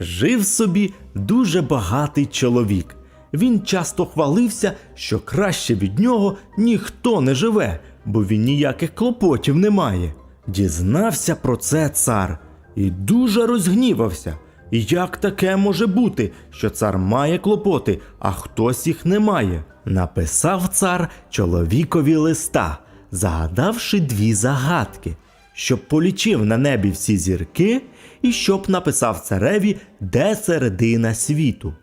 Жив 0.00 0.46
собі 0.46 0.94
дуже 1.14 1.62
багатий 1.62 2.26
чоловік. 2.26 2.96
Він 3.34 3.60
часто 3.60 4.06
хвалився, 4.06 4.72
що 4.94 5.18
краще 5.18 5.74
від 5.74 5.98
нього 5.98 6.36
ніхто 6.58 7.20
не 7.20 7.34
живе, 7.34 7.80
бо 8.04 8.24
він 8.24 8.42
ніяких 8.44 8.94
клопотів 8.94 9.56
не 9.56 9.70
має. 9.70 10.14
Дізнався 10.46 11.34
про 11.34 11.56
це 11.56 11.88
цар 11.88 12.38
і 12.76 12.90
дуже 12.90 13.46
розгнівався. 13.46 14.38
Як 14.70 15.16
таке 15.16 15.56
може 15.56 15.86
бути, 15.86 16.32
що 16.50 16.70
цар 16.70 16.98
має 16.98 17.38
клопоти, 17.38 18.00
а 18.18 18.32
хтось 18.32 18.86
їх 18.86 19.06
не 19.06 19.20
має? 19.20 19.64
Написав 19.84 20.68
цар 20.68 21.08
чоловікові 21.30 22.16
листа, 22.16 22.78
загадавши 23.10 24.00
дві 24.00 24.34
загадки, 24.34 25.16
щоб 25.58 25.78
полічив 25.78 26.44
на 26.44 26.56
небі 26.56 26.90
всі 26.90 27.18
зірки 27.18 27.82
і 28.22 28.32
щоб 28.32 28.70
написав 28.70 29.20
цареві, 29.20 29.76
де 30.00 30.36
середина 30.36 31.14
світу. 31.14 31.74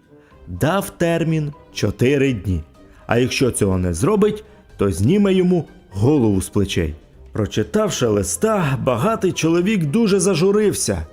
Дав 0.47 0.89
термін 0.89 1.53
чотири 1.73 2.33
дні. 2.33 2.63
А 3.07 3.17
якщо 3.17 3.52
цього 3.52 3.77
не 3.77 3.94
зробить, 3.94 4.44
то 4.77 4.91
зніме 4.91 5.33
йому 5.33 5.67
голову 5.91 6.41
з 6.41 6.49
плечей. 6.49 6.95
Прочитавши 7.31 8.07
листа, 8.07 8.77
багатий 8.83 9.31
чоловік 9.31 9.85
дуже 9.85 10.19
зажурився. 10.19 11.05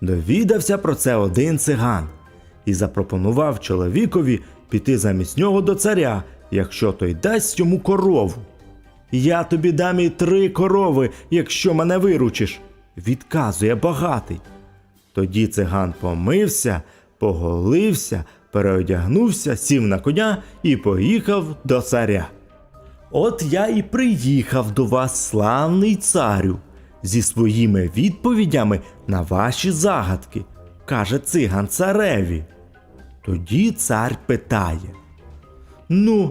Довідався 0.00 0.78
про 0.78 0.94
це 0.94 1.16
один 1.16 1.58
циган 1.58 2.08
і 2.64 2.74
запропонував 2.74 3.60
чоловікові 3.60 4.40
піти 4.68 4.98
замість 4.98 5.38
нього 5.38 5.60
до 5.60 5.74
царя, 5.74 6.22
якщо 6.50 6.92
той 6.92 7.14
дасть 7.14 7.58
йому 7.58 7.80
корову. 7.80 8.34
Я 9.12 9.44
тобі 9.44 9.72
дам 9.72 10.00
і 10.00 10.08
три 10.08 10.48
корови, 10.48 11.10
якщо 11.30 11.74
мене 11.74 11.98
виручиш, 11.98 12.60
відказує 12.96 13.74
багатий. 13.74 14.40
Тоді 15.14 15.46
циган 15.46 15.94
помився, 16.00 16.82
поголився, 17.18 18.24
переодягнувся, 18.52 19.56
сів 19.56 19.82
на 19.82 19.98
коня 19.98 20.42
і 20.62 20.76
поїхав 20.76 21.56
до 21.64 21.80
царя. 21.80 22.28
От 23.10 23.42
я 23.42 23.66
і 23.66 23.82
приїхав 23.82 24.72
до 24.72 24.86
вас, 24.86 25.28
славний 25.28 25.96
царю, 25.96 26.58
зі 27.02 27.22
своїми 27.22 27.90
відповідями 27.96 28.80
на 29.06 29.22
ваші 29.22 29.70
загадки, 29.70 30.44
каже 30.84 31.18
циган 31.18 31.68
цареві. 31.68 32.44
Тоді 33.24 33.70
цар 33.70 34.16
питає: 34.26 34.94
Ну, 35.88 36.30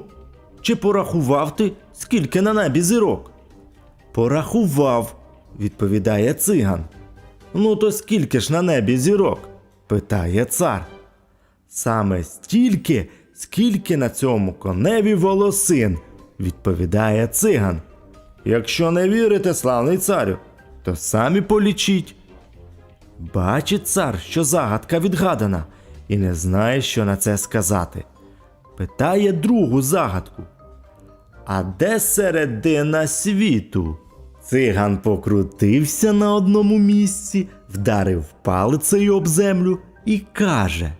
чи 0.62 0.76
порахував 0.76 1.56
ти, 1.56 1.72
скільки 2.02 2.42
на 2.42 2.54
небі 2.54 2.82
зірок? 2.82 3.32
Порахував, 4.12 5.16
відповідає 5.60 6.34
циган. 6.34 6.84
Ну, 7.54 7.76
то 7.76 7.92
скільки 7.92 8.40
ж 8.40 8.54
на 8.54 8.62
небі 8.62 8.98
зірок? 8.98 9.40
питає 9.88 10.46
цар. 10.46 10.86
Саме 11.68 12.24
стільки, 12.24 13.10
скільки 13.34 13.98
на 13.98 14.10
цьому 14.10 14.54
коневі 14.54 15.16
волосин, 15.16 15.98
відповідає 16.40 17.28
циган. 17.28 17.82
Якщо 18.46 18.92
не 18.92 19.10
вірите, 19.10 19.54
славний 19.54 19.98
царю, 19.98 20.38
то 20.84 20.96
самі 20.96 21.42
полічіть. 21.42 22.16
Бачить 23.34 23.88
цар, 23.88 24.20
що 24.20 24.44
загадка 24.44 25.00
відгадана, 25.00 25.64
і 26.08 26.18
не 26.18 26.34
знає, 26.34 26.82
що 26.82 27.06
на 27.06 27.16
це 27.16 27.38
сказати. 27.38 28.04
Питає 28.78 29.32
другу 29.32 29.82
загадку. 29.82 30.44
А 31.54 31.64
де 31.64 32.00
середина 32.00 33.08
світу? 33.08 33.98
Циган 34.44 34.98
покрутився 34.98 36.14
на 36.14 36.36
одному 36.36 36.78
місці, 36.78 37.48
вдарив 37.70 38.26
палицею 38.42 39.16
об 39.16 39.28
землю 39.28 39.80
і 40.06 40.22
каже: 40.34 40.94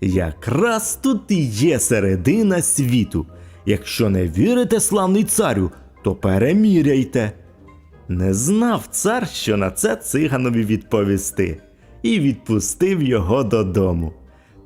Якраз 0.00 0.98
тут 1.02 1.20
і 1.28 1.44
є 1.44 1.78
середина 1.78 2.62
світу. 2.62 3.26
Якщо 3.66 4.10
не 4.10 4.28
вірите, 4.28 4.80
славний 4.80 5.24
царю, 5.24 5.70
то 6.04 6.14
переміряйте. 6.14 7.32
Не 8.08 8.34
знав 8.34 8.86
цар, 8.90 9.28
що 9.28 9.56
на 9.56 9.70
це 9.70 9.96
циганові 9.96 10.64
відповісти, 10.64 11.60
і 12.02 12.20
відпустив 12.20 13.02
його 13.02 13.44
додому. 13.44 14.12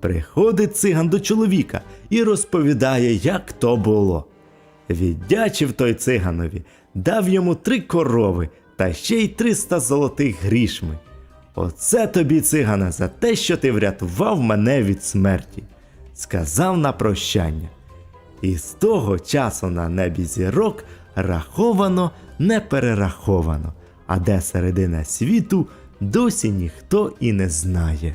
Приходить 0.00 0.76
циган 0.76 1.08
до 1.08 1.20
чоловіка 1.20 1.80
і 2.10 2.22
розповідає, 2.22 3.14
як 3.14 3.52
то 3.52 3.76
було. 3.76 4.29
Віддячив 4.90 5.72
той 5.72 5.94
циганові, 5.94 6.62
дав 6.94 7.28
йому 7.28 7.54
три 7.54 7.80
корови 7.80 8.48
та 8.76 8.92
ще 8.92 9.16
й 9.16 9.28
триста 9.28 9.80
золотих 9.80 10.44
грішми. 10.44 10.98
Оце 11.54 12.06
тобі, 12.06 12.40
цигане, 12.40 12.92
за 12.92 13.08
те, 13.08 13.36
що 13.36 13.56
ти 13.56 13.72
врятував 13.72 14.40
мене 14.40 14.82
від 14.82 15.04
смерті, 15.04 15.62
сказав 16.14 16.78
на 16.78 16.92
прощання. 16.92 17.68
І 18.42 18.56
з 18.56 18.62
того 18.62 19.18
часу 19.18 19.70
на 19.70 19.88
небі 19.88 20.24
зірок 20.24 20.84
раховано, 21.14 22.10
не 22.38 22.60
перераховано, 22.60 23.72
а 24.06 24.18
де 24.18 24.40
середина 24.40 25.04
світу 25.04 25.66
досі 26.00 26.50
ніхто 26.50 27.12
і 27.20 27.32
не 27.32 27.48
знає. 27.48 28.14